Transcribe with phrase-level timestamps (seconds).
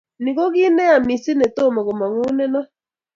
[0.23, 2.61] Ni ko kit ne ya mising ne tomo komonguneno